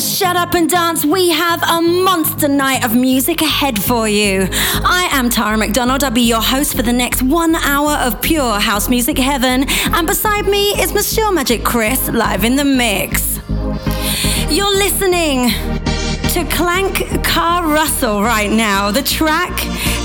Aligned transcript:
To 0.00 0.06
Shut 0.06 0.34
Up 0.34 0.54
and 0.54 0.70
Dance. 0.70 1.04
We 1.04 1.28
have 1.28 1.62
a 1.62 1.82
monster 1.82 2.48
night 2.48 2.84
of 2.84 2.96
music 2.96 3.42
ahead 3.42 3.82
for 3.82 4.08
you. 4.08 4.48
I 4.50 5.08
am 5.12 5.28
Tara 5.28 5.58
McDonald. 5.58 6.02
I'll 6.02 6.10
be 6.10 6.22
your 6.22 6.40
host 6.40 6.74
for 6.74 6.80
the 6.80 6.92
next 6.92 7.22
one 7.22 7.54
hour 7.54 7.92
of 7.92 8.22
pure 8.22 8.60
house 8.60 8.88
music 8.88 9.18
heaven. 9.18 9.66
And 9.68 10.06
beside 10.06 10.46
me 10.46 10.70
is 10.80 10.94
Monsieur 10.94 11.30
Magic 11.32 11.64
Chris 11.64 12.08
live 12.08 12.44
in 12.44 12.56
the 12.56 12.64
mix. 12.64 13.40
You're 14.48 14.74
listening 14.74 15.50
to 16.30 16.44
Klangkarussell 16.48 18.24
right 18.24 18.50
now. 18.50 18.90
The 18.90 19.02
track 19.02 19.52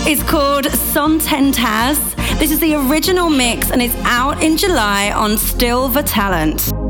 is 0.06 0.22
called 0.24 0.66
Sonnentanz. 0.66 2.16
This 2.38 2.52
is 2.52 2.60
the 2.60 2.76
original 2.76 3.30
mix 3.30 3.72
and 3.72 3.82
it's 3.82 3.96
out 4.04 4.44
in 4.44 4.58
July 4.58 5.12
on 5.12 5.38
Stil 5.38 5.88
vor 5.88 6.04
Talent. 6.04 6.85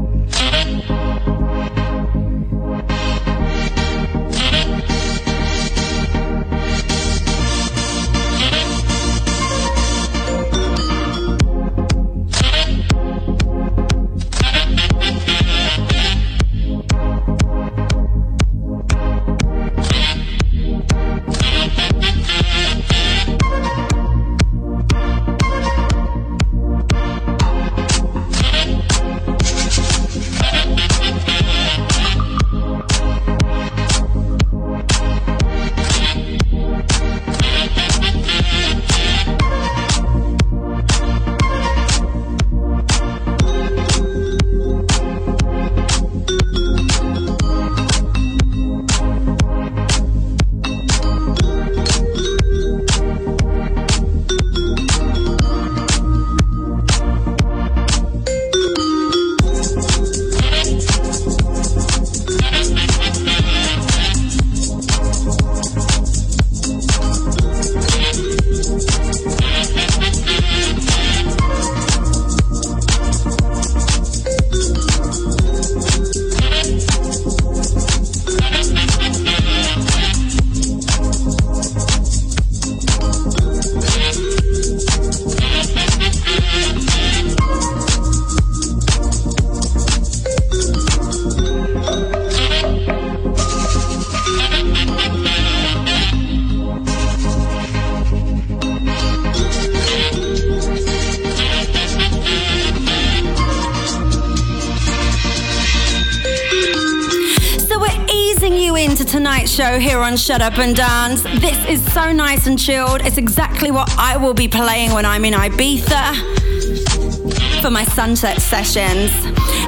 On 110.15 110.19
Shut 110.19 110.41
Up 110.41 110.57
and 110.59 110.73
Dance. 110.73 111.23
This 111.23 111.67
is 111.67 111.93
so 111.93 112.13
nice 112.13 112.47
and 112.47 112.57
chilled. 112.57 113.01
It's 113.01 113.17
exactly 113.17 113.69
what 113.69 113.93
I 113.97 114.15
will 114.15 114.33
be 114.33 114.47
playing 114.47 114.93
when 114.93 115.05
I'm 115.05 115.25
in 115.25 115.33
Ibiza 115.33 117.61
for 117.61 117.69
my 117.69 117.83
sunset 117.83 118.41
sessions. 118.41 119.11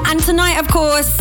And 0.08 0.22
tonight, 0.22 0.58
of 0.58 0.70
course, 0.70 1.20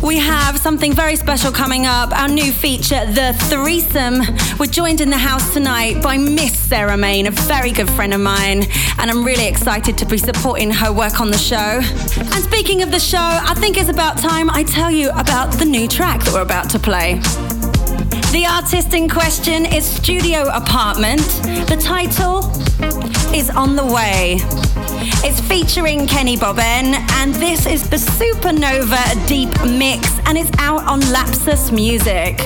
we 0.00 0.18
have 0.18 0.56
something 0.56 0.92
very 0.92 1.16
special 1.16 1.50
coming 1.50 1.86
up. 1.86 2.16
Our 2.16 2.28
new 2.28 2.52
feature, 2.52 3.04
The 3.06 3.32
Threesome. 3.48 4.20
We're 4.56 4.66
joined 4.66 5.00
in 5.00 5.10
the 5.10 5.18
house 5.18 5.52
tonight 5.52 6.00
by 6.00 6.16
Miss 6.16 6.56
Sarah 6.56 6.96
Main, 6.96 7.26
a 7.26 7.32
very 7.32 7.72
good 7.72 7.90
friend 7.90 8.14
of 8.14 8.20
mine, 8.20 8.68
and 8.98 9.10
I'm 9.10 9.24
really 9.24 9.48
excited 9.48 9.98
to 9.98 10.06
be 10.06 10.16
supporting 10.16 10.70
her 10.70 10.92
work 10.92 11.20
on 11.20 11.32
the 11.32 11.38
show. 11.38 11.56
And 11.56 12.44
speaking 12.44 12.82
of 12.82 12.92
the 12.92 13.00
show, 13.00 13.18
I 13.18 13.54
think 13.56 13.76
it's 13.76 13.90
about 13.90 14.18
time 14.18 14.48
I 14.48 14.62
tell 14.62 14.92
you 14.92 15.10
about 15.10 15.54
the 15.54 15.64
new 15.64 15.88
track 15.88 16.22
that 16.22 16.32
we're 16.32 16.42
about 16.42 16.70
to 16.70 16.78
play. 16.78 17.20
The 18.32 18.46
artist 18.46 18.94
in 18.94 19.08
question 19.08 19.66
is 19.66 19.84
Studio 19.84 20.48
Apartment. 20.50 21.20
The 21.68 21.76
title 21.80 22.48
is 23.34 23.50
On 23.50 23.74
the 23.74 23.84
Way. 23.84 24.36
It's 25.24 25.40
featuring 25.40 26.06
Kenny 26.06 26.36
Bobien, 26.36 26.94
and 27.14 27.34
this 27.34 27.66
is 27.66 27.90
the 27.90 27.96
Supernova 27.96 29.26
Deep 29.26 29.50
Mix, 29.64 30.16
and 30.26 30.38
it's 30.38 30.50
out 30.58 30.84
on 30.84 31.00
Lapsus 31.12 31.72
Music. 31.72 32.38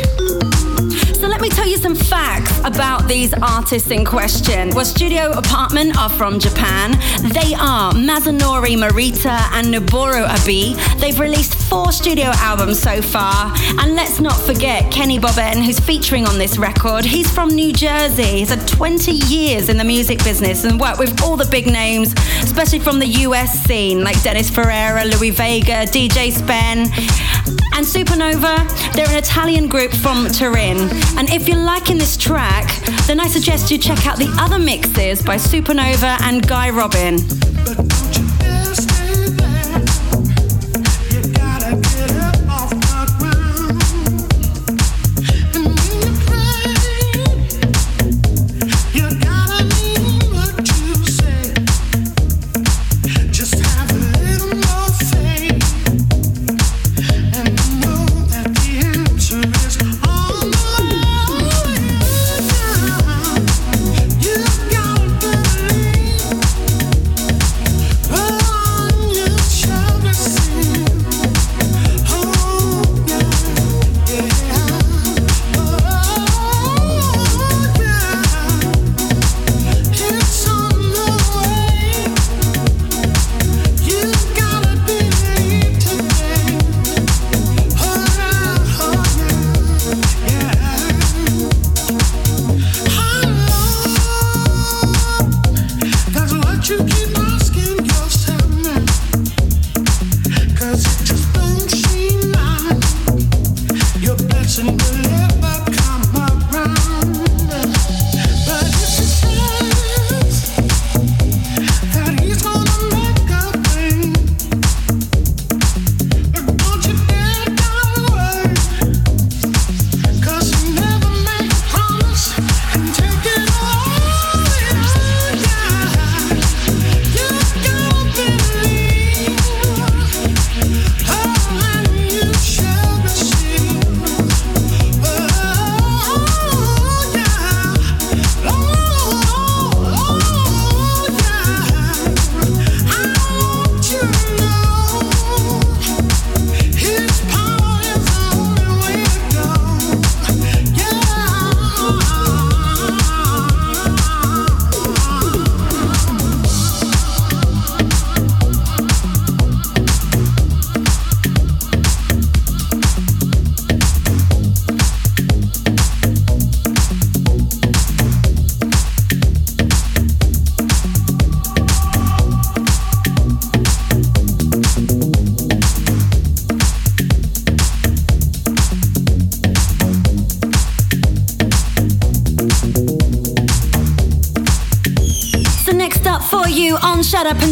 Let 1.35 1.41
me 1.41 1.49
tell 1.49 1.67
you 1.67 1.79
some 1.79 1.97
facts 1.97 2.61
about 2.61 3.09
these 3.09 3.35
artists 3.35 3.91
in 3.91 4.05
question. 4.05 4.71
Well, 4.71 4.85
Studio 4.85 5.33
Apartment 5.33 5.99
are 5.99 6.09
from 6.09 6.39
Japan. 6.39 6.93
They 7.33 7.55
are 7.55 7.93
Masanori 7.93 8.77
Morita 8.79 9.41
and 9.53 9.67
Noboru 9.67 10.29
Abi. 10.29 10.75
They've 11.01 11.19
released 11.19 11.57
four 11.69 11.91
studio 11.91 12.27
albums 12.37 12.79
so 12.79 13.03
far. 13.03 13.53
And 13.81 13.97
let's 13.97 14.21
not 14.21 14.41
forget 14.43 14.93
Kenny 14.93 15.19
Bobien, 15.19 15.57
who's 15.57 15.81
featuring 15.81 16.25
on 16.25 16.39
this 16.39 16.57
record. 16.57 17.05
He's 17.05 17.29
from 17.29 17.49
New 17.49 17.73
Jersey. 17.73 18.39
He's 18.39 18.51
had 18.51 18.67
20 18.69 19.11
years 19.11 19.69
in 19.69 19.77
the 19.77 19.85
music 19.85 20.23
business 20.23 20.63
and 20.63 20.79
worked 20.79 21.01
with 21.01 21.21
all 21.21 21.37
the 21.37 21.47
big 21.47 21.67
names, 21.67 22.13
especially 22.45 22.79
from 22.79 23.01
the 23.01 23.09
US 23.27 23.61
scene, 23.65 24.05
like 24.05 24.23
Dennis 24.23 24.51
Ferrer, 24.51 25.05
Louie 25.05 25.31
Vega, 25.31 25.85
DJ 25.85 26.31
Spen. 26.31 27.64
And 27.77 27.85
Supernova, 27.85 28.93
they're 28.93 29.09
an 29.09 29.17
Italian 29.17 29.69
group 29.69 29.93
from 29.93 30.29
Turin. 30.29 30.79
And 31.19 31.29
if 31.31 31.49
you're 31.49 31.59
liking 31.59 31.99
this 31.99 32.17
track, 32.17 32.71
then 33.07 33.19
I 33.19 33.27
suggest 33.27 33.71
you 33.71 33.79
check 33.79 34.07
out 34.07 34.17
the 34.17 34.33
other 34.39 34.59
mixes 34.59 35.23
by 35.23 35.37
Supernova 35.37 36.21
and 36.23 36.47
Guy 36.47 36.71
Robin. 36.71 37.19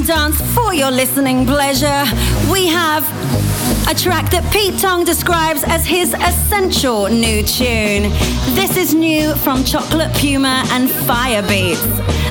Dance 0.07 0.41
for 0.53 0.75
your 0.75 0.91
listening 0.91 1.47
pleasure, 1.47 2.05
we 2.51 2.67
have 2.67 3.05
a 3.89 3.95
track 3.95 4.31
that 4.31 4.45
Pete 4.53 4.81
Tong 4.81 5.05
describes 5.05 5.63
as 5.65 5.87
his 5.87 6.13
essential 6.15 7.07
new 7.07 7.43
tune. 7.43 8.11
This 8.55 8.77
is 8.77 8.95
new 8.95 9.35
from 9.37 9.63
Chocolate 9.65 10.13
Puma 10.15 10.65
and 10.71 10.89
Firebeatz. 10.89 11.81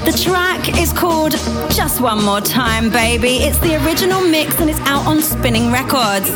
The 0.03 0.11
track 0.11 0.81
is 0.81 0.91
called 0.91 1.33
Just 1.71 2.01
One 2.01 2.23
More 2.25 2.41
Time, 2.41 2.89
Baby. 2.89 3.37
It's 3.37 3.59
the 3.59 3.75
original 3.85 4.21
mix 4.21 4.59
and 4.59 4.69
it's 4.69 4.79
out 4.81 5.05
on 5.05 5.21
Spinnin' 5.21 5.71
Records. 5.71 6.29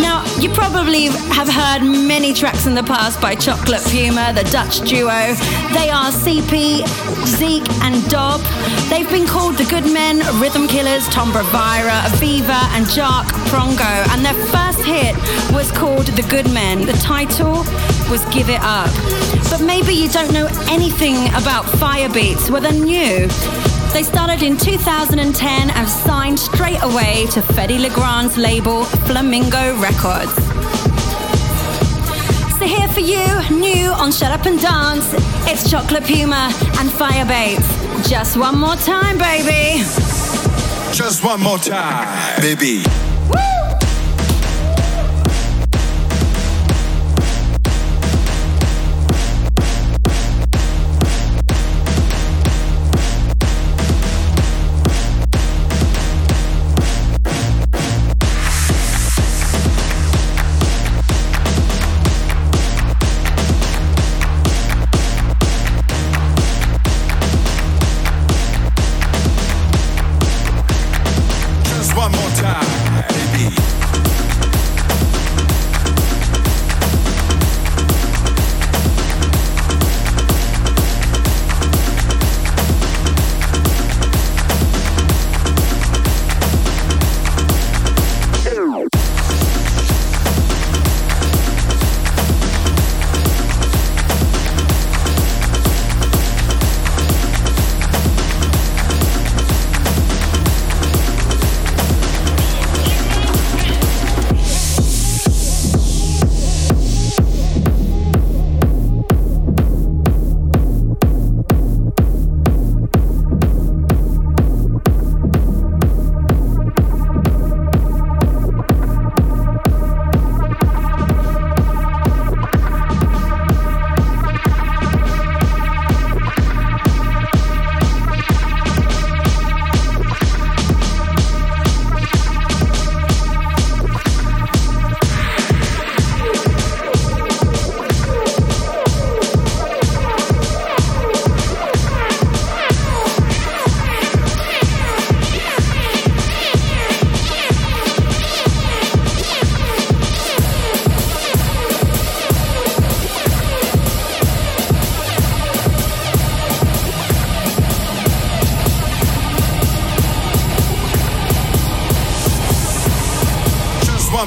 Now, 0.00 0.24
you 0.38 0.50
probably 0.50 1.06
have 1.32 1.48
heard 1.48 1.80
many 1.80 2.34
tracks 2.34 2.66
in 2.66 2.74
the 2.74 2.82
past 2.82 3.20
by 3.20 3.34
Chocolate 3.34 3.82
Puma, 3.84 4.32
the 4.34 4.44
Dutch 4.50 4.80
duo. 4.80 5.34
They 5.72 5.88
are 5.88 6.12
CP, 6.12 6.84
Zeke, 7.26 7.68
and 7.82 8.08
Dob. 8.08 8.40
They've 8.88 9.08
been 9.10 9.26
called 9.26 9.56
the 9.56 9.64
Good 9.64 9.84
Men, 9.84 10.18
Rhythm 10.40 10.66
Killers, 10.68 11.08
Tomba 11.08 11.42
Vira, 11.50 11.98
Aviva, 12.08 12.62
and 12.76 12.86
Jark 12.86 13.26
Prongo. 13.50 14.14
And 14.14 14.24
their 14.24 14.34
first 14.46 14.80
hit 14.84 15.14
was 15.52 15.70
called 15.72 16.06
The 16.06 16.22
Good 16.22 16.50
Men. 16.52 16.86
The 16.86 16.94
title 16.94 17.64
was 18.10 18.24
Give 18.26 18.48
It 18.48 18.60
Up. 18.62 18.90
But 19.50 19.60
maybe 19.60 19.92
you 19.92 20.08
don't 20.08 20.32
know 20.32 20.46
anything 20.70 21.16
about 21.34 21.64
Firebeatz. 21.64 22.50
Well, 22.50 22.62
they're 22.62 22.72
new. 22.72 23.28
They 23.92 24.02
started 24.02 24.42
in 24.42 24.56
2010 24.56 25.70
and 25.70 25.88
signed 25.88 26.38
straight 26.38 26.82
away 26.82 27.26
to 27.32 27.40
Fedde 27.40 27.80
Le 27.80 27.90
Grand's 27.90 28.36
label 28.36 28.84
Flamingo 28.84 29.78
Records. 29.80 30.45
For 32.96 33.02
you, 33.02 33.50
new 33.50 33.90
on 33.90 34.10
Shut 34.10 34.32
Up 34.32 34.46
and 34.46 34.58
Dance, 34.58 35.12
it's 35.46 35.70
Chocolate 35.70 36.04
Puma 36.04 36.50
and 36.78 36.88
Firebeatz. 36.88 38.08
Just 38.08 38.38
one 38.38 38.58
more 38.58 38.74
time, 38.76 39.18
baby. 39.18 39.82
Just 40.94 41.22
one 41.22 41.42
more 41.42 41.58
time, 41.58 42.40
baby. 42.40 42.84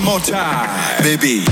More 0.03 0.19
time, 0.19 0.69
baby. 1.03 1.43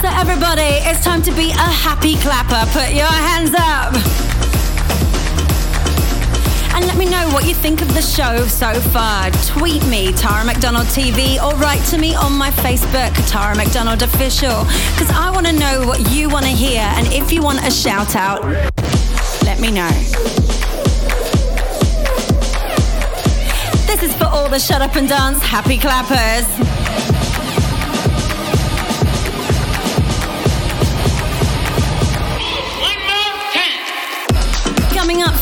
So 0.00 0.08
everybody, 0.08 0.62
it's 0.62 1.04
time 1.04 1.22
to 1.22 1.32
be 1.32 1.50
a 1.50 1.54
happy 1.54 2.16
clapper. 2.16 2.70
Put 2.72 2.94
your 2.94 3.06
hands 3.06 3.54
up. 3.56 4.23
And 6.74 6.84
let 6.86 6.96
me 6.98 7.04
know 7.04 7.28
what 7.28 7.46
you 7.46 7.54
think 7.54 7.82
of 7.82 7.94
the 7.94 8.02
show 8.02 8.46
so 8.48 8.74
far. 8.90 9.30
Tweet 9.46 9.86
me, 9.86 10.12
Tara 10.12 10.44
McDonald 10.44 10.86
TV, 10.88 11.40
or 11.40 11.54
write 11.60 11.84
to 11.86 11.98
me 11.98 12.16
on 12.16 12.32
my 12.32 12.50
Facebook, 12.50 13.12
Tara 13.30 13.54
McDonald 13.54 14.02
Official, 14.02 14.64
because 14.92 15.08
I 15.10 15.30
want 15.30 15.46
to 15.46 15.52
know 15.52 15.86
what 15.86 16.10
you 16.10 16.28
want 16.28 16.46
to 16.46 16.50
hear. 16.50 16.80
And 16.80 17.06
if 17.12 17.32
you 17.32 17.42
want 17.42 17.64
a 17.64 17.70
shout 17.70 18.16
out, 18.16 18.44
let 19.44 19.60
me 19.60 19.70
know. 19.70 19.88
This 23.86 24.02
is 24.02 24.12
for 24.16 24.24
all 24.24 24.48
the 24.48 24.58
Shut 24.58 24.82
Up 24.82 24.96
and 24.96 25.08
Dance 25.08 25.40
happy 25.40 25.78
clappers. 25.78 26.63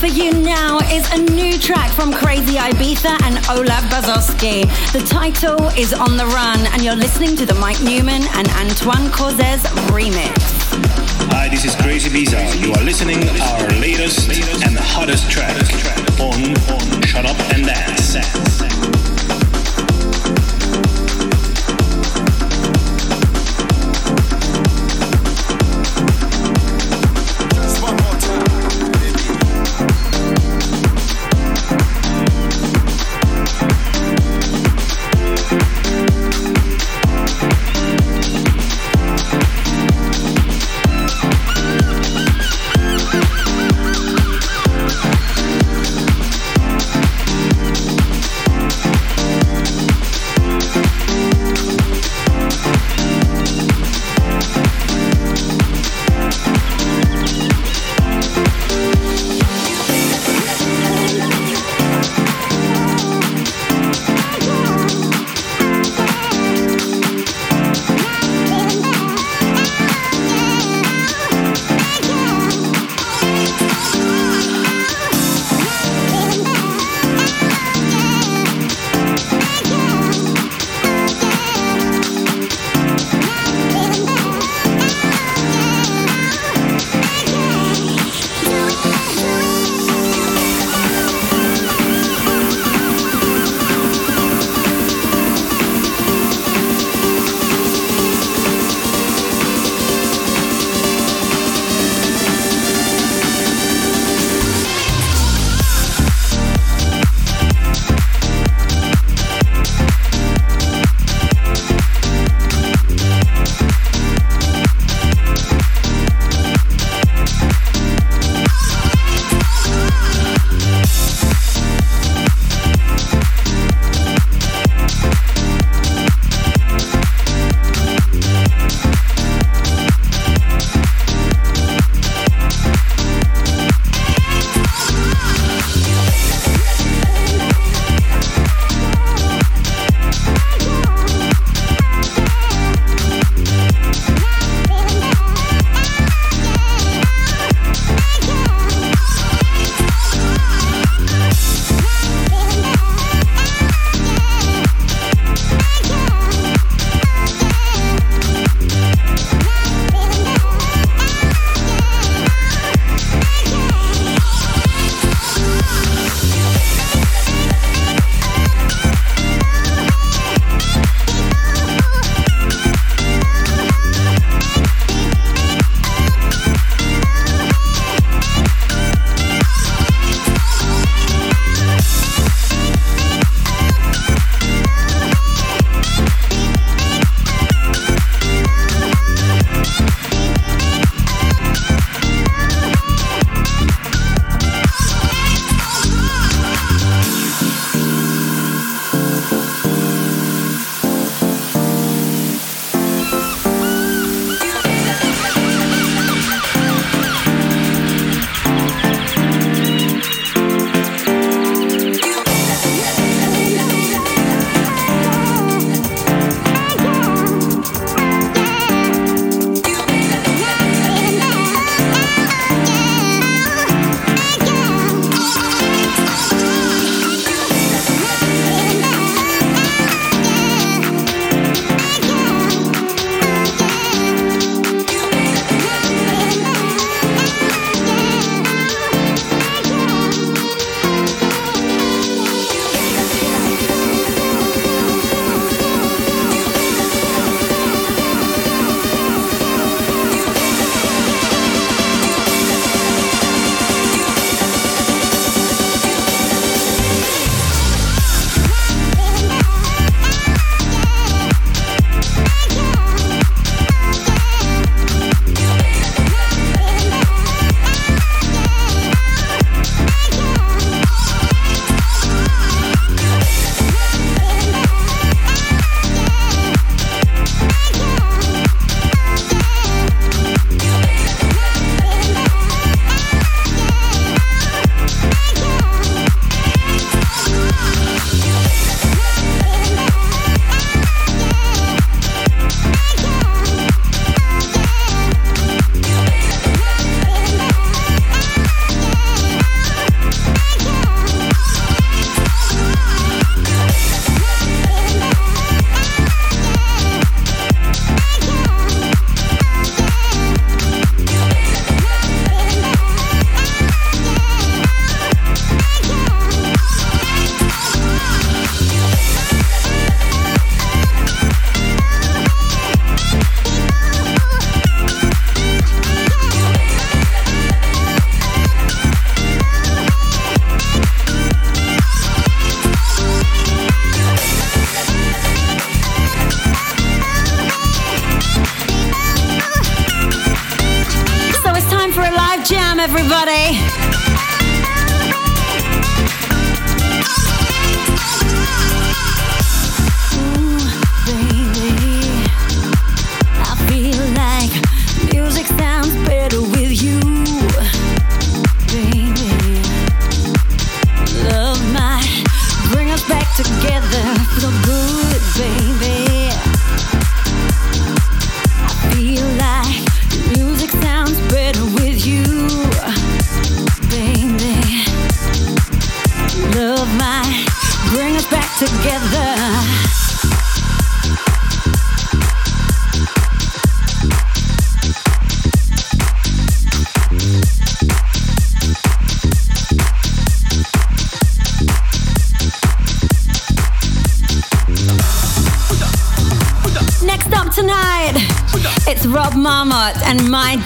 For 0.03 0.09
you 0.09 0.33
now 0.33 0.81
is 0.91 1.09
a 1.13 1.19
new 1.31 1.57
track 1.57 1.89
from 1.93 2.13
Crazibiza 2.13 3.23
and 3.23 3.37
Olav 3.49 3.85
Basoski. 3.85 4.65
The 4.91 4.99
title 5.07 5.69
is 5.79 5.95
On 5.95 6.17
the 6.17 6.27
Run, 6.27 6.59
and 6.73 6.83
you're 6.83 6.97
listening 6.97 7.37
to 7.37 7.47
the 7.47 7.55
Mike 7.55 7.81
Newman 7.81 8.23
and 8.35 8.49
Antoine 8.49 9.13
Cauzes 9.13 9.63
remix. 9.93 10.35
Hi, 11.31 11.49
this 11.49 11.65
is 11.65 11.77
Crazibiza. 11.77 12.43
You 12.61 12.73
are 12.73 12.83
listening 12.83 13.21
to 13.21 13.45
our 13.45 13.69
latest 13.79 14.27
and 14.67 14.77
the 14.77 14.83
hottest 14.83 15.31
track 15.31 15.55
on 16.19 16.53
Shut 17.07 17.25
Up 17.25 17.39
and 17.55 17.65
Dance. 17.65 18.62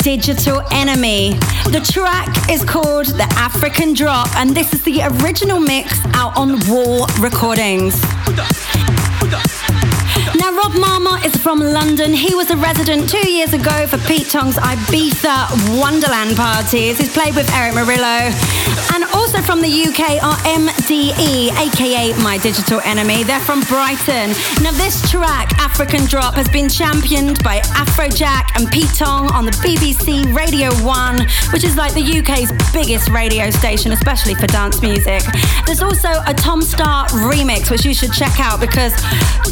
Digital 0.06 0.62
Enemy. 0.70 1.30
The 1.70 1.80
track 1.92 2.50
is 2.50 2.62
called 2.62 3.06
The 3.06 3.26
African 3.36 3.94
Drop, 3.94 4.28
and 4.36 4.50
this 4.50 4.72
is 4.72 4.82
the 4.82 5.02
original 5.02 5.60
mix 5.60 5.98
out 6.14 6.36
on 6.36 6.60
Wall 6.68 7.06
Recordings. 7.20 8.00
Now, 10.34 10.52
Rob 10.52 10.74
Marmot 10.74 11.24
is 11.24 11.36
from 11.36 11.60
London. 11.60 12.12
He 12.12 12.34
was 12.34 12.50
a 12.50 12.56
resident 12.56 13.08
two 13.08 13.28
years 13.28 13.52
ago 13.52 13.86
for 13.86 13.98
Pete 14.06 14.28
Tong's 14.28 14.56
Ibiza 14.56 15.80
Wonderland 15.80 16.36
parties. 16.36 16.98
He's 16.98 17.12
played 17.12 17.34
with 17.34 17.50
Erick 17.52 17.74
Morillo. 17.74 18.30
And 18.94 19.04
also 19.14 19.40
from 19.40 19.60
the 19.60 19.68
UK 19.68 20.22
are 20.22 20.36
MDE, 20.44 21.50
aka 21.56 22.12
My 22.22 22.38
Digital 22.38 22.80
Enemy. 22.80 23.24
They're 23.24 23.40
from 23.40 23.60
Brighton. 23.62 24.30
Now, 24.62 24.72
this 24.72 25.10
track, 25.10 25.50
African 25.78 26.06
Drop, 26.06 26.34
has 26.36 26.48
been 26.48 26.70
championed 26.70 27.44
by 27.44 27.58
Afrojack 27.76 28.48
and 28.56 28.66
Pete 28.72 28.88
Tong 28.94 29.30
on 29.32 29.44
the 29.44 29.50
BBC 29.60 30.34
Radio 30.34 30.72
1, 30.82 31.18
which 31.52 31.64
is 31.64 31.76
like 31.76 31.92
the 31.92 32.00
UK's 32.00 32.50
biggest 32.72 33.10
radio 33.10 33.50
station, 33.50 33.92
especially 33.92 34.34
for 34.36 34.46
dance 34.46 34.80
music. 34.80 35.20
There's 35.66 35.82
also 35.82 36.08
a 36.26 36.32
Tom 36.32 36.62
Staar 36.62 37.08
remix, 37.28 37.70
which 37.70 37.84
you 37.84 37.92
should 37.92 38.14
check 38.14 38.40
out 38.40 38.58
because 38.58 38.92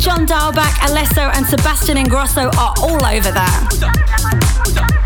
John 0.01 0.27
Dahlback, 0.27 0.73
Alesso, 0.89 1.31
and 1.37 1.45
Sebastian 1.45 1.99
Ingrosso 1.99 2.47
are 2.57 2.73
all 2.81 3.05
over 3.05 3.31
that. 3.31 5.04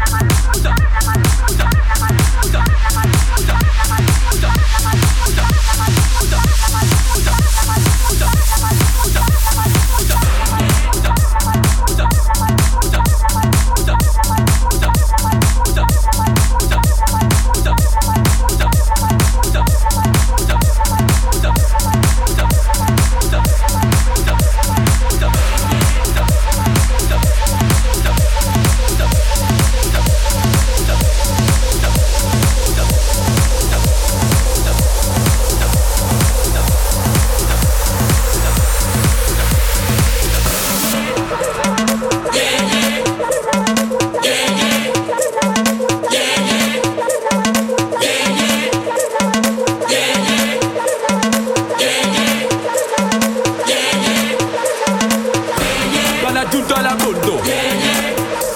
La 56.33 56.47
giunto 56.47 56.75
alla 56.75 56.95
mondo 56.95 57.41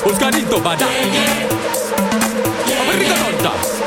Oscanito 0.04 0.60
bada 0.60 0.86
America 2.86 3.14
Nolta 3.18 3.81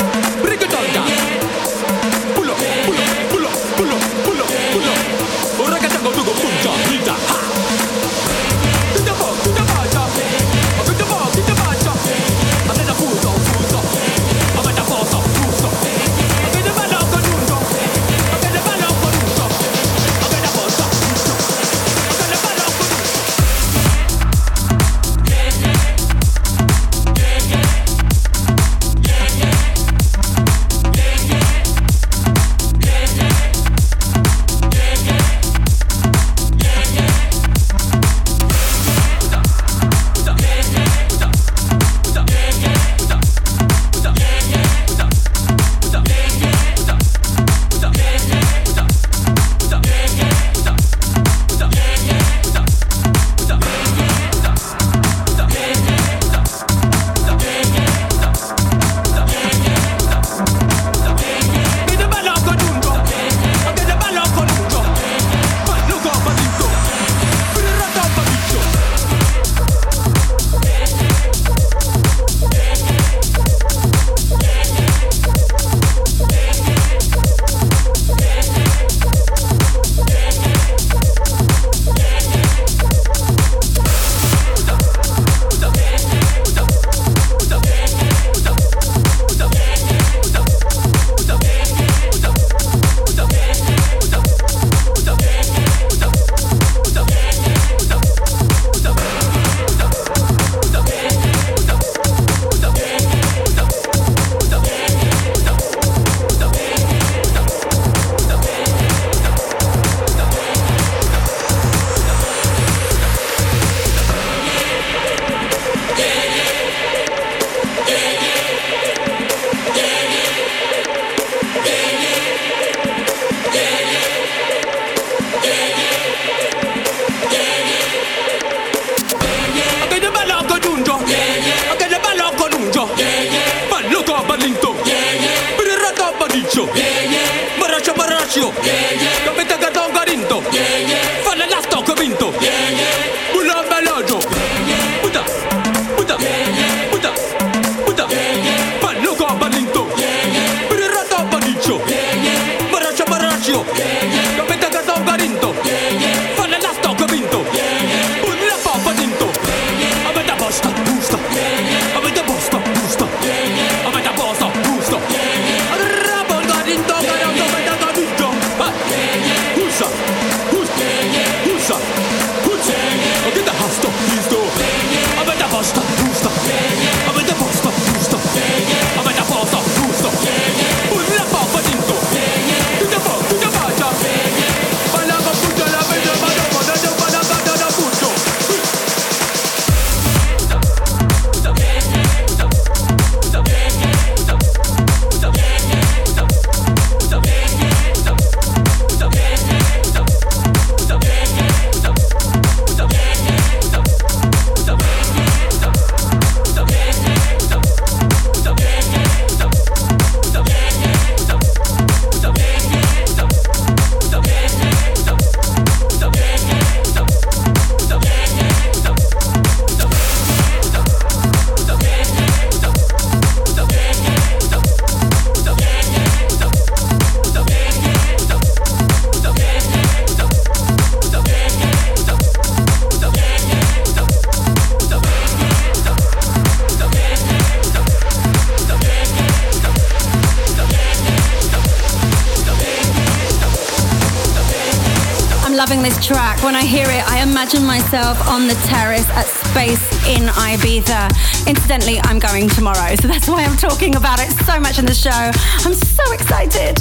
track. 246.05 246.43
When 246.43 246.53
I 246.53 246.61
hear 246.61 246.85
it, 246.85 247.01
I 247.09 247.23
imagine 247.23 247.65
myself 247.65 248.27
on 248.27 248.47
the 248.47 248.53
terrace 248.69 249.09
at 249.09 249.25
Space 249.25 249.81
in 250.05 250.29
Ibiza. 250.29 251.09
Incidentally, 251.47 251.99
I'm 252.03 252.19
going 252.19 252.47
tomorrow, 252.47 252.95
so 252.95 253.07
that's 253.07 253.27
why 253.27 253.43
I'm 253.43 253.57
talking 253.57 253.95
about 253.95 254.19
it 254.19 254.29
so 254.45 254.59
much 254.59 254.77
in 254.77 254.85
the 254.85 254.93
show. 254.93 255.09
I'm 255.09 255.73
so 255.73 256.11
excited. 256.13 256.77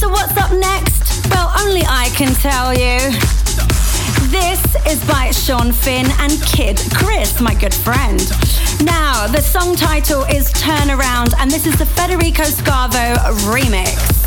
So, 0.00 0.08
what's 0.08 0.34
up 0.38 0.52
next? 0.52 1.28
Well, 1.28 1.52
only 1.60 1.82
I 1.84 2.08
can 2.16 2.32
tell 2.40 2.72
you. 2.72 2.96
This 4.32 4.62
is 4.86 5.04
by 5.06 5.30
Sean 5.30 5.72
Finn 5.72 6.06
and 6.20 6.32
Kid 6.42 6.80
Chris, 6.94 7.38
my 7.38 7.54
good 7.54 7.74
friend. 7.74 8.20
Now, 8.82 9.26
the 9.26 9.42
song 9.42 9.76
title 9.76 10.22
is 10.24 10.50
Turn 10.52 10.90
Around, 10.90 11.34
and 11.38 11.50
this 11.50 11.66
is 11.66 11.76
the 11.78 11.86
Federico 11.86 12.44
Scavo 12.44 13.14
remix. 13.44 14.17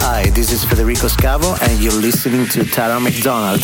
Hi, 0.00 0.30
this 0.30 0.52
is 0.52 0.64
Federico 0.64 1.08
Scavo, 1.08 1.60
and 1.60 1.82
you're 1.82 1.92
listening 1.92 2.46
to 2.50 2.64
Tara 2.64 3.00
McDonald. 3.00 3.60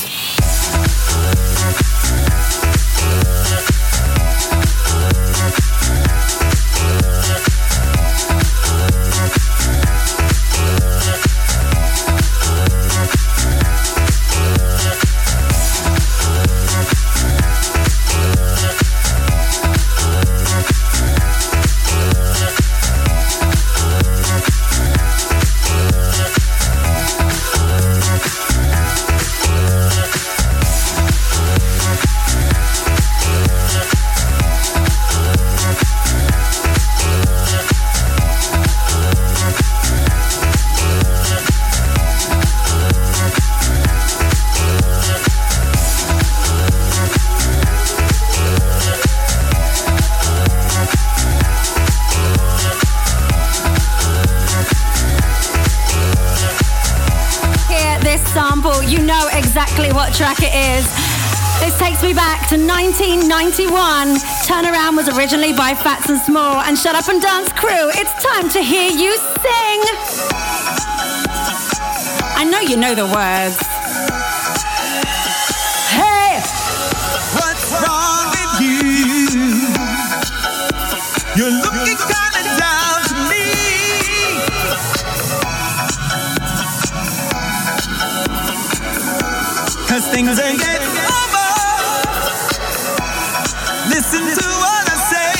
Exactly 59.74 59.92
what 59.96 60.14
track 60.14 60.38
it 60.38 60.54
is. 60.54 60.86
This 61.58 61.76
takes 61.80 62.00
me 62.00 62.14
back 62.14 62.46
to 62.50 62.54
1991. 62.54 63.74
Turnaround 64.46 64.94
was 64.94 65.08
originally 65.18 65.52
by 65.52 65.74
Phats 65.74 66.08
and 66.08 66.20
Small 66.20 66.60
and 66.60 66.78
Shut 66.78 66.94
Up 66.94 67.08
and 67.08 67.20
Dance 67.20 67.52
Crew. 67.54 67.90
It's 67.90 68.14
time 68.22 68.48
to 68.50 68.62
hear 68.62 68.88
you 68.88 69.16
sing. 69.18 69.80
I 72.38 72.46
know 72.48 72.60
you 72.60 72.76
know 72.76 72.94
the 72.94 73.06
words. 73.10 73.58
Hey! 75.90 76.38
What's 77.34 77.74
wrong 77.74 78.30
with 78.30 78.54
you? 78.62 79.74
You're 81.34 81.50
looking 81.50 81.93
things 90.14 90.38
ain't 90.38 90.60
getting 90.60 90.86
over. 90.86 91.48
Listen 93.90 94.22
to 94.22 94.46
what 94.62 94.84
I 94.86 94.96
say. 95.10 95.34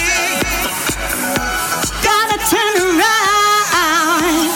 Gotta 2.03 2.39
turn 2.51 2.75
around. 2.83 4.51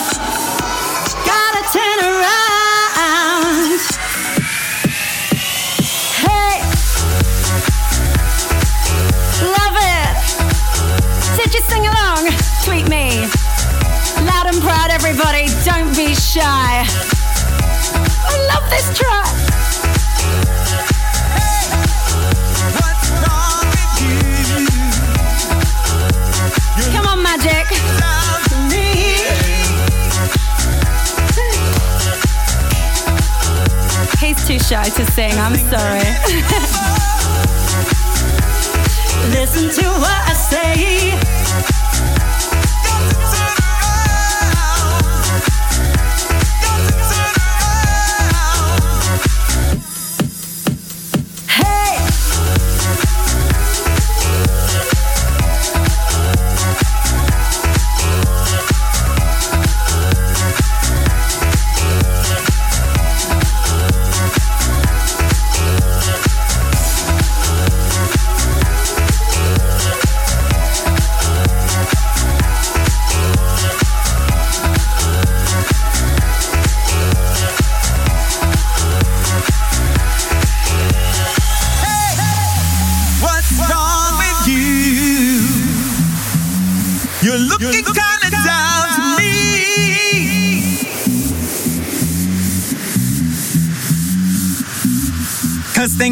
Gotta 1.23 1.63
turn 1.71 1.99
around. 2.11 3.79
Hey. 6.27 6.55
Love 9.55 9.75
it. 9.95 10.15
Did 11.37 11.49
you 11.53 11.61
sing 11.71 11.87
along? 11.87 12.27
Tweet 12.65 12.89
me. 12.89 13.23
Loud 14.27 14.47
and 14.51 14.61
proud, 14.61 14.91
everybody. 14.91 15.47
Don't 15.63 15.95
be 15.95 16.13
shy. 16.13 16.83
I 18.27 18.35
love 18.51 18.69
this 18.69 18.91
track. 18.99 19.38
Shy 34.69 34.83
to 34.83 35.05
sing. 35.13 35.33
I'm 35.33 35.55
sorry. 35.55 35.99
Listen 39.31 39.69
to 39.81 39.89
what 39.99 40.29
I 40.29 40.33
say. 40.33 41.38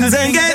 Cause 0.08 0.16
things 0.16 0.47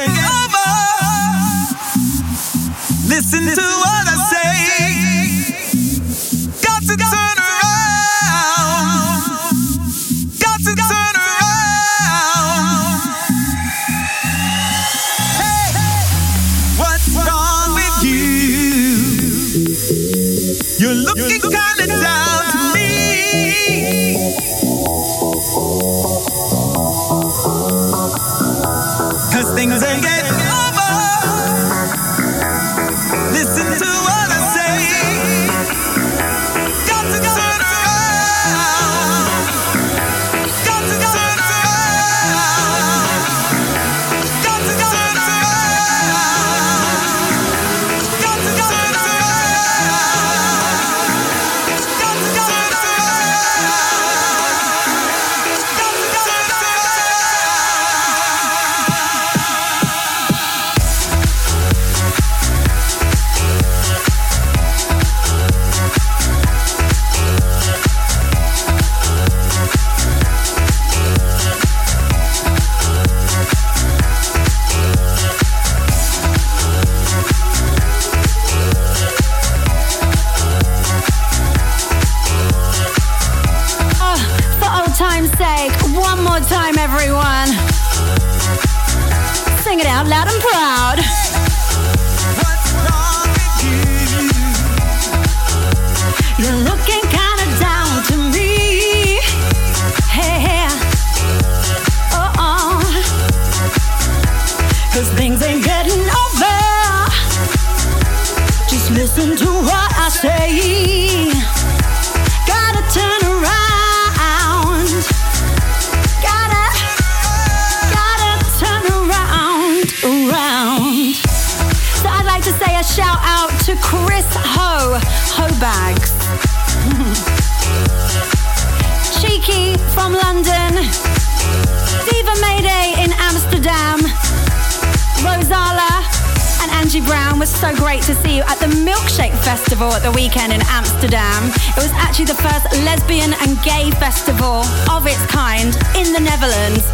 was 137.42 137.60
so 137.60 137.74
great 137.74 138.00
to 138.02 138.14
see 138.14 138.36
you 138.36 138.42
at 138.42 138.56
the 138.60 138.70
Milkshake 138.86 139.34
Festival 139.42 139.92
at 139.94 140.02
the 140.04 140.12
weekend 140.12 140.52
in 140.52 140.60
Amsterdam. 140.68 141.50
It 141.74 141.82
was 141.82 141.90
actually 141.98 142.26
the 142.26 142.38
first 142.38 142.70
lesbian 142.86 143.34
and 143.42 143.60
gay 143.64 143.90
festival 143.98 144.62
of 144.88 145.08
its 145.08 145.26
kind 145.26 145.74
in 145.98 146.12
the 146.14 146.20
Netherlands. 146.22 146.86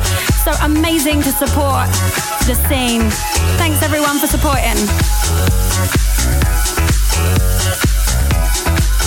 So 0.45 0.53
amazing 0.65 1.21
to 1.29 1.33
support 1.33 1.93
the 2.49 2.57
scene. 2.65 3.11
Thanks 3.61 3.83
everyone 3.83 4.17
for 4.17 4.27
supporting. 4.27 4.81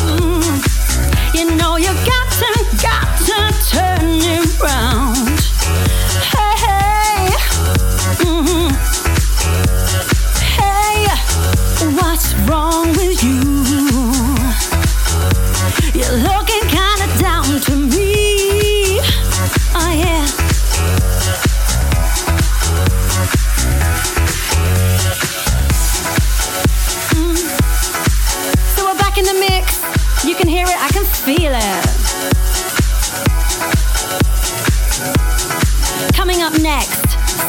Mm, 0.06 0.46
you 1.34 1.56
know 1.58 1.78
you 1.78 1.90
got 2.06 2.28
to, 2.38 2.50
got 2.86 3.10
to 3.26 3.40
turn 3.74 4.22
around. 4.62 5.01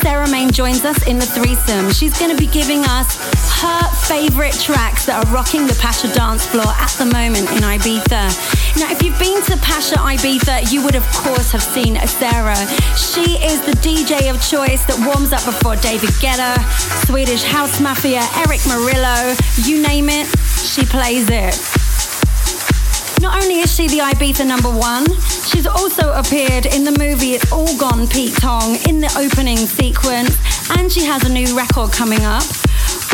Sarah 0.03 0.29
Main 0.29 0.51
joins 0.51 0.85
us 0.85 1.07
in 1.07 1.21
the 1.21 1.27
threesome. 1.27 1.93
She's 1.93 2.19
going 2.19 2.31
to 2.31 2.37
be 2.37 2.49
giving 2.49 2.85
us 2.85 3.17
her 3.63 3.83
favorite 4.07 4.53
tracks 4.55 5.07
that 5.07 5.25
are 5.25 5.33
rocking 5.33 5.69
the 5.69 5.79
Pacha 5.81 6.13
dance 6.13 6.45
floor 6.45 6.67
at 6.67 6.91
the 6.99 7.07
moment 7.07 7.47
in 7.55 7.63
Ibiza. 7.63 8.27
Now, 8.81 8.91
if 8.91 9.01
you've 9.01 9.19
been 9.21 9.41
to 9.45 9.57
Pacha 9.59 9.95
Ibiza, 9.95 10.73
you 10.73 10.83
would 10.83 10.97
of 10.97 11.07
course 11.13 11.53
have 11.53 11.63
seen 11.63 11.95
Sarah. 12.07 12.59
She 12.99 13.39
is 13.47 13.61
the 13.63 13.79
DJ 13.79 14.29
of 14.29 14.43
choice 14.43 14.85
that 14.87 14.99
warms 15.07 15.33
up 15.33 15.45
before 15.45 15.77
David 15.77 16.11
Guetta, 16.19 16.59
Swedish 17.07 17.45
House 17.45 17.81
Mafia, 17.81 18.27
Erick 18.43 18.61
Morillo, 18.67 19.39
you 19.69 19.81
name 19.81 20.09
it, 20.09 20.27
she 20.67 20.85
plays 20.85 21.31
it. 21.31 21.82
Not 23.23 23.41
only 23.41 23.61
is 23.61 23.73
she 23.73 23.87
the 23.87 23.99
Ibiza 23.99 24.45
number 24.45 24.69
one, 24.69 25.07
she's 25.47 25.65
also 25.65 26.13
appeared 26.13 26.67
in 26.67 26.83
the 26.83 26.91
movie 26.91 27.35
It's 27.35 27.53
All 27.53 27.79
Gone 27.79 28.09
Pete 28.09 28.35
Tong 28.35 28.75
in 28.89 29.01
the 29.01 29.15
opening 29.17 29.59
sequence, 29.59 30.37
and 30.77 30.91
she 30.91 31.05
has 31.05 31.23
a 31.23 31.29
new 31.29 31.57
record 31.57 31.93
coming 31.93 32.25
up 32.25 32.43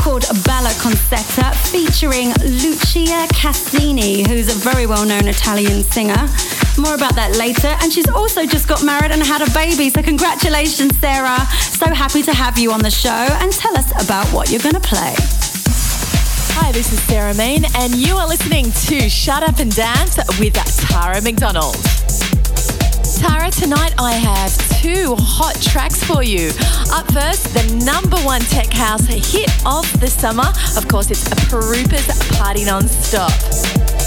called 0.01 0.25
Bella 0.44 0.73
Concetta 0.81 1.55
featuring 1.68 2.33
Lucia 2.40 3.29
Cassini, 3.35 4.27
who's 4.27 4.49
a 4.49 4.59
very 4.59 4.87
well 4.87 5.05
known 5.05 5.29
Italian 5.29 5.83
singer. 5.83 6.27
More 6.79 6.94
about 6.94 7.14
that 7.16 7.37
later. 7.37 7.77
And 7.83 7.92
she's 7.92 8.09
also 8.09 8.47
just 8.47 8.66
got 8.66 8.83
married 8.83 9.11
and 9.11 9.23
had 9.23 9.42
a 9.42 9.51
baby. 9.53 9.90
So, 9.90 10.03
congratulations, 10.03 10.97
Sarah. 11.01 11.44
So 11.77 11.92
happy 11.92 12.23
to 12.23 12.33
have 12.33 12.59
you 12.59 12.73
on 12.73 12.81
the 12.81 12.90
show. 12.90 13.11
And 13.11 13.53
tell 13.53 13.77
us 13.77 13.90
about 14.03 14.27
what 14.33 14.51
you're 14.51 14.62
going 14.62 14.75
to 14.75 14.81
play. 14.81 15.38
Hi, 16.61 16.73
this 16.73 16.92
is 16.92 17.01
Sarah 17.05 17.35
Main, 17.35 17.62
and 17.77 17.94
you 17.94 18.16
are 18.16 18.27
listening 18.27 18.73
to 18.88 19.09
Shut 19.09 19.44
Up 19.44 19.61
and 19.61 19.75
Dance 19.75 20.18
with 20.40 20.55
Tara 20.88 21.23
McDonald. 21.23 21.77
Tara, 23.16 23.51
tonight 23.53 23.94
I 23.97 24.12
have 24.12 24.51
two 24.81 25.14
hot 25.18 25.55
tracks 25.62 26.03
for 26.03 26.25
you. 26.25 26.49
Up 26.92 27.11
first, 27.12 27.55
the 27.55 27.85
number 27.87 28.18
one 28.18 28.40
tech 28.40 28.73
house 28.73 29.07
hit 29.07 29.49
of 29.64 29.88
the 30.01 30.09
summer. 30.09 30.53
Of 30.77 30.88
course, 30.88 31.12
it's 31.12 31.31
a 31.31 31.37
Pirupa's 31.49 32.09
Party 32.37 32.64
Non-Stop. 32.64 33.98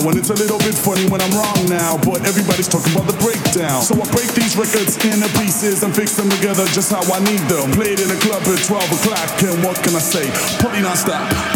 now, 0.00 0.08
and 0.08 0.18
it's 0.18 0.30
a 0.30 0.34
little 0.34 0.58
bit 0.58 0.74
funny 0.74 1.08
when 1.08 1.20
I'm 1.20 1.32
wrong 1.32 1.68
now. 1.68 1.96
But 1.98 2.26
everybody's 2.26 2.68
talking 2.68 2.92
about 2.92 3.06
the 3.06 3.18
breakdown. 3.18 3.82
So 3.82 3.94
I 3.94 4.04
break 4.12 4.32
these 4.34 4.56
records 4.56 4.96
into 5.04 5.28
pieces 5.38 5.82
and 5.82 5.94
fix 5.94 6.16
them 6.16 6.28
together 6.30 6.64
just 6.72 6.90
how 6.90 7.02
I 7.12 7.20
need 7.20 7.40
them. 7.48 7.72
Played 7.72 8.00
in 8.00 8.10
a 8.10 8.18
club 8.20 8.42
at 8.42 8.60
12 8.64 8.92
o'clock, 8.92 9.42
and 9.42 9.64
what 9.64 9.76
can 9.82 9.94
I 9.94 10.00
say? 10.00 10.28
Probably 10.60 10.82
not 10.82 10.98
stop. 10.98 11.55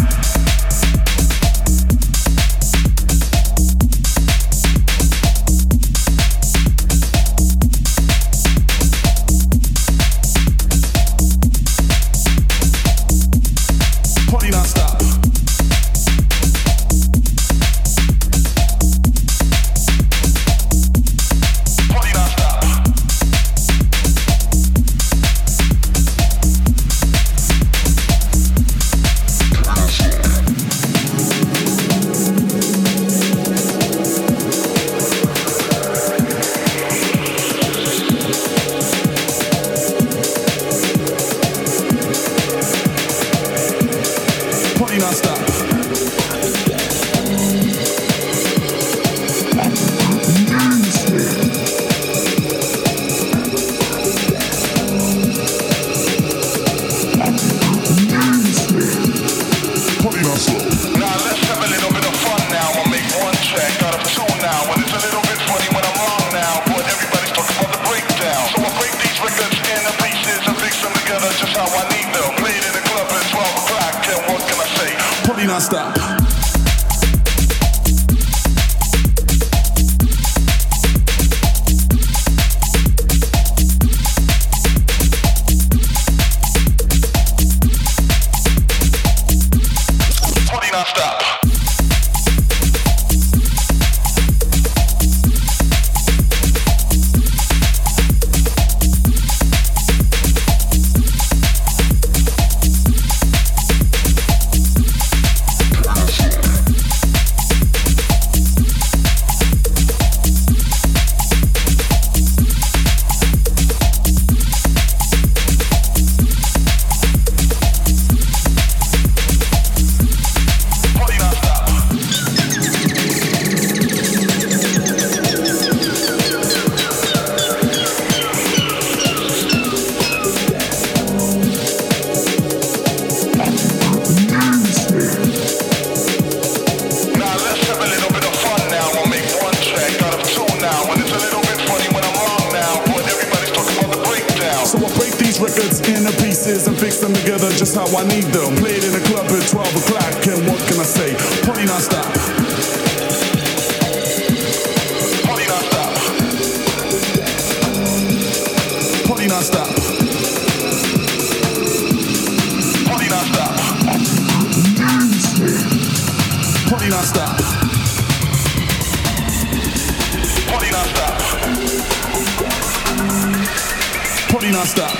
party 174.41 174.53
non-stop. 174.53 174.97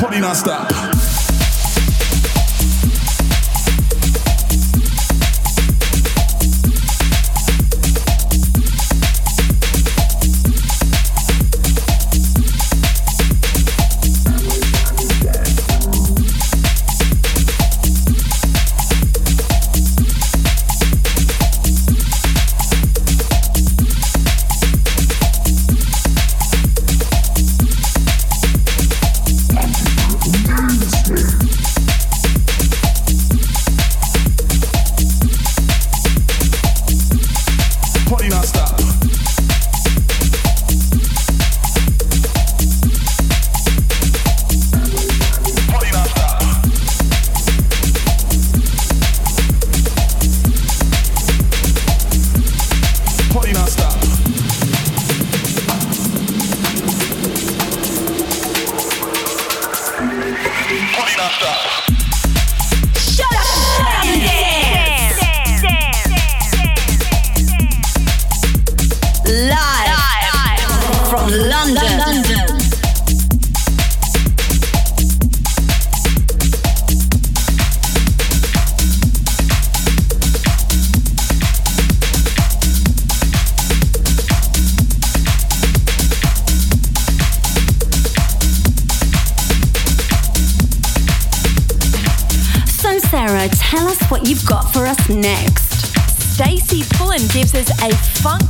Party 0.00 0.18
non-stop. 0.20 0.87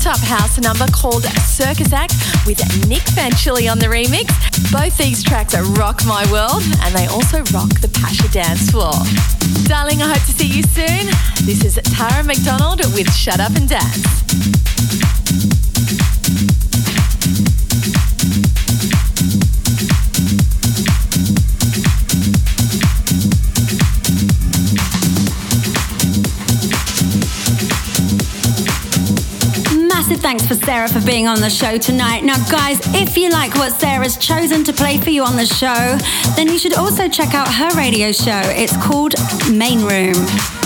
Up 0.08 0.18
house 0.20 0.58
number 0.58 0.86
called 0.90 1.24
Circus 1.24 1.92
Act 1.92 2.14
with 2.46 2.58
Nick 2.88 3.02
Fanciulli 3.02 3.70
on 3.70 3.78
the 3.78 3.88
remix. 3.88 4.32
Both 4.72 4.96
these 4.96 5.22
tracks 5.22 5.54
are 5.54 5.64
rock 5.74 6.00
my 6.06 6.24
world 6.32 6.62
and 6.80 6.94
they 6.94 7.06
also 7.08 7.40
rock 7.52 7.68
the 7.80 7.90
Pacha 7.92 8.26
dance 8.32 8.70
floor. 8.70 8.94
Darling, 9.68 10.00
I 10.00 10.08
hope 10.08 10.24
to 10.24 10.32
see 10.32 10.46
you 10.46 10.62
soon. 10.62 11.12
This 11.44 11.62
is 11.62 11.78
Tara 11.92 12.24
McDonald 12.24 12.80
with 12.94 13.12
Shut 13.12 13.38
Up 13.38 13.54
and 13.54 13.68
Dance. 13.68 14.08
For 30.48 30.54
Sarah 30.54 30.88
for 30.88 31.04
being 31.04 31.28
on 31.28 31.40
the 31.42 31.50
show 31.50 31.76
tonight. 31.76 32.24
Now, 32.24 32.42
guys, 32.50 32.80
if 32.94 33.18
you 33.18 33.28
like 33.28 33.54
what 33.56 33.78
Sarah's 33.78 34.16
chosen 34.16 34.64
to 34.64 34.72
play 34.72 34.96
for 34.96 35.10
you 35.10 35.22
on 35.22 35.36
the 35.36 35.44
show, 35.44 35.98
then 36.36 36.48
you 36.48 36.58
should 36.58 36.74
also 36.74 37.06
check 37.06 37.34
out 37.34 37.52
her 37.52 37.70
radio 37.76 38.12
show. 38.12 38.40
It's 38.44 38.76
called 38.78 39.14
Main 39.52 39.84
Room. 39.84 40.57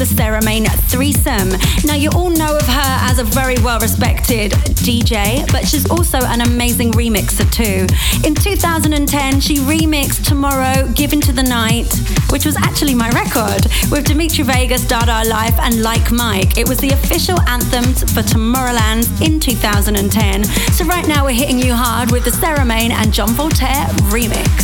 Of 0.00 0.08
the 0.08 0.40
Main 0.44 0.64
threesome. 0.64 1.50
Now, 1.84 1.94
you 1.94 2.10
all 2.10 2.28
know 2.28 2.56
of 2.56 2.66
her 2.66 2.96
as 3.06 3.20
a 3.20 3.24
very 3.24 3.54
well 3.62 3.78
respected 3.78 4.50
DJ, 4.82 5.46
but 5.52 5.68
she's 5.68 5.88
also 5.88 6.18
an 6.18 6.40
amazing 6.40 6.90
remixer 6.92 7.48
too. 7.52 7.86
In 8.26 8.34
2010, 8.34 9.40
she 9.40 9.56
remixed 9.58 10.26
Tomorrow, 10.26 10.90
Give 10.94 11.12
Into 11.12 11.32
the 11.32 11.44
Night, 11.44 11.94
which 12.30 12.44
was 12.44 12.56
actually 12.56 12.94
my 12.94 13.08
record, 13.10 13.66
with 13.90 14.06
Dimitri 14.06 14.42
Vegas, 14.42 14.84
Dada 14.84 15.28
Life, 15.28 15.58
and 15.60 15.82
Like 15.82 16.10
Mike. 16.10 16.58
It 16.58 16.68
was 16.68 16.78
the 16.78 16.90
official 16.90 17.38
anthem 17.42 17.84
for 18.08 18.22
Tomorrowland 18.22 19.06
in 19.24 19.38
2010. 19.38 20.44
So, 20.72 20.84
right 20.86 21.06
now, 21.06 21.24
we're 21.24 21.38
hitting 21.38 21.58
you 21.58 21.72
hard 21.72 22.10
with 22.10 22.24
the 22.24 22.64
Main 22.64 22.90
and 22.90 23.12
John 23.12 23.28
Voltaire 23.30 23.86
remix. 24.10 24.63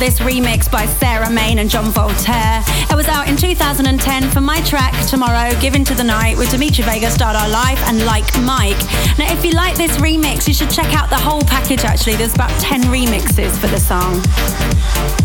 This 0.00 0.18
remix 0.18 0.70
by 0.72 0.86
Sarah 0.86 1.28
Main 1.28 1.58
and 1.58 1.68
John 1.68 1.90
Voltaire. 1.90 2.64
It 2.90 2.96
was 2.96 3.06
out 3.06 3.28
in 3.28 3.36
2010 3.36 4.30
for 4.30 4.40
my 4.40 4.62
track 4.62 4.94
Tomorrow, 5.06 5.50
Give 5.60 5.74
Into 5.74 5.94
the 5.94 6.02
Night 6.02 6.38
with 6.38 6.50
Dimitri 6.50 6.84
Vegas, 6.84 7.18
Dada 7.18 7.46
Life 7.52 7.78
and 7.84 8.06
Like 8.06 8.24
Mike. 8.40 8.80
Now, 9.18 9.30
if 9.30 9.44
you 9.44 9.52
like 9.52 9.76
this 9.76 9.98
remix, 9.98 10.48
you 10.48 10.54
should 10.54 10.70
check 10.70 10.94
out 10.94 11.10
the 11.10 11.18
whole 11.18 11.42
package 11.42 11.84
actually. 11.84 12.14
There's 12.16 12.34
about 12.34 12.48
10 12.62 12.84
remixes 12.84 13.58
for 13.58 13.66
the 13.66 13.78
song. 13.78 15.19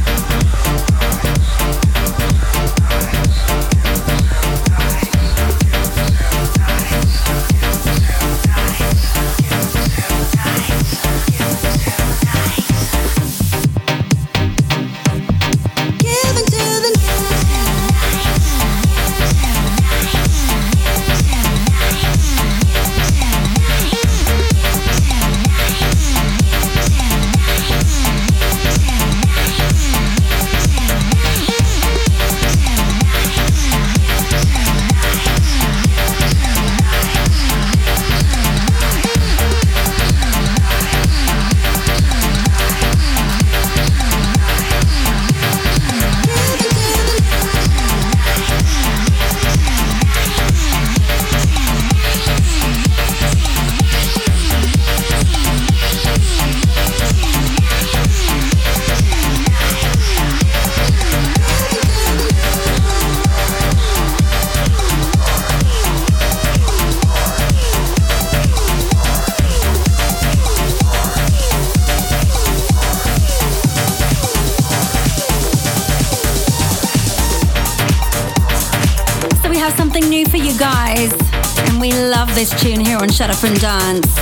Shut 83.16 83.30
Up 83.30 83.44
and 83.46 83.58
Dance. 83.62 84.14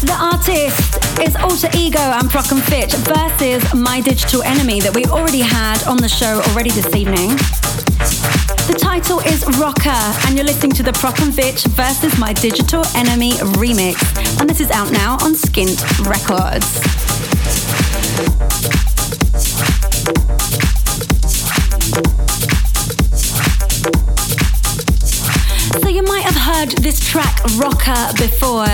The 0.00 0.16
artist 0.18 0.98
is 1.20 1.36
Alter 1.36 1.68
Ego 1.78 2.00
and 2.00 2.28
Prok 2.28 2.50
and 2.50 2.60
Fitch 2.60 2.92
versus 3.06 3.72
My 3.72 4.00
Digital 4.00 4.42
Enemy 4.42 4.80
that 4.80 4.92
we 4.92 5.04
already 5.04 5.38
had 5.38 5.80
on 5.86 5.96
the 5.96 6.08
show 6.08 6.42
already 6.48 6.70
this 6.70 6.92
evening. 6.96 7.30
The 8.66 8.76
title 8.76 9.20
is 9.20 9.46
Rocker, 9.56 9.88
and 10.26 10.34
you're 10.34 10.44
listening 10.44 10.72
to 10.72 10.82
the 10.82 10.90
Prok 10.90 11.22
and 11.22 11.32
Fitch 11.32 11.62
versus 11.78 12.18
My 12.18 12.32
Digital 12.32 12.84
Enemy 12.96 13.34
remix, 13.54 14.02
and 14.40 14.50
this 14.50 14.58
is 14.58 14.72
out 14.72 14.90
now 14.90 15.12
on 15.22 15.34
Skint 15.34 15.78
Records. 16.10 17.03
Track 27.14 27.38
Rocker 27.62 28.10
before. 28.18 28.66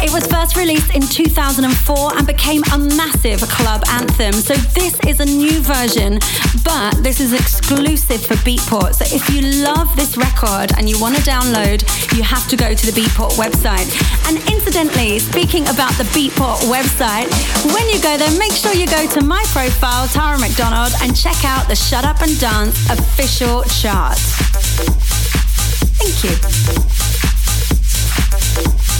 It 0.00 0.10
was 0.10 0.26
first 0.28 0.56
released 0.56 0.94
in 0.94 1.02
2004 1.02 2.16
and 2.16 2.26
became 2.26 2.62
a 2.72 2.78
massive 2.78 3.42
club 3.42 3.84
anthem. 3.90 4.32
So 4.32 4.54
this 4.72 4.96
is 5.06 5.20
a 5.20 5.26
new 5.26 5.60
version, 5.60 6.18
but 6.64 6.96
this 7.04 7.20
is 7.20 7.34
exclusive 7.34 8.24
for 8.24 8.40
Beatport. 8.40 8.94
So 8.94 9.04
if 9.14 9.28
you 9.28 9.42
love 9.62 9.94
this 9.96 10.16
record 10.16 10.72
and 10.78 10.88
you 10.88 10.98
want 10.98 11.16
to 11.16 11.22
download, 11.28 11.84
you 12.16 12.22
have 12.22 12.48
to 12.48 12.56
go 12.56 12.72
to 12.72 12.86
the 12.86 12.92
Beatport 12.98 13.36
website. 13.36 13.92
And 14.28 14.38
incidentally, 14.48 15.18
speaking 15.18 15.68
about 15.68 15.92
the 16.00 16.08
Beatport 16.16 16.64
website, 16.72 17.28
when 17.68 17.86
you 17.90 18.00
go 18.00 18.16
there, 18.16 18.32
make 18.38 18.52
sure 18.52 18.72
you 18.72 18.86
go 18.86 19.06
to 19.08 19.20
my 19.22 19.44
profile, 19.52 20.08
Tara 20.08 20.38
McDonald, 20.38 20.94
and 21.02 21.14
check 21.14 21.44
out 21.44 21.68
the 21.68 21.76
Shut 21.76 22.06
Up 22.06 22.22
and 22.22 22.32
Dance 22.40 22.88
official 22.88 23.62
chart. 23.64 24.16
Thank 26.00 26.24
you. 26.24 27.13
Thank 28.54 28.93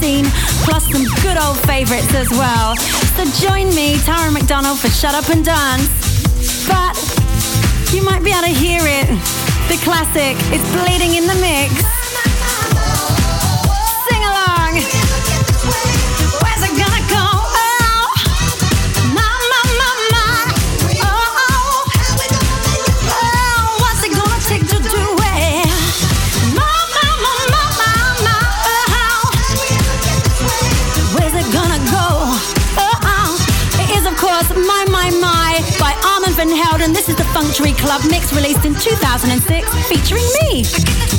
scene, 0.00 0.26
plus 0.64 0.84
some 0.90 1.04
good 1.22 1.38
old 1.38 1.58
favorites 1.64 2.12
as 2.14 2.30
well. 2.30 2.76
So 3.16 3.24
join 3.46 3.68
me, 3.74 3.98
Tara 4.04 4.30
McDonald, 4.30 4.78
for 4.78 4.88
Shut 4.88 5.14
Up 5.14 5.28
and 5.30 5.44
Dance. 5.44 5.88
But 6.68 6.96
you 7.92 8.02
might 8.02 8.22
be 8.22 8.30
able 8.30 8.42
to 8.42 8.54
hear 8.54 8.80
it. 8.82 9.06
The 9.68 9.78
classic 9.82 10.36
is 10.52 10.62
bleeding 10.74 11.14
in 11.14 11.26
the 11.26 11.38
mix. 11.40 11.85
Stephen 36.36 36.92
This 36.92 37.08
is 37.08 37.16
the 37.16 37.22
Functory 37.22 37.74
Club 37.78 38.02
mix 38.10 38.30
released 38.34 38.66
in 38.66 38.74
2006 38.74 39.88
featuring 39.88 40.22
me. 40.42 41.15